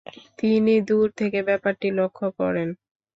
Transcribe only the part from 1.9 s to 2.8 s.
লক্ষ্য করেন।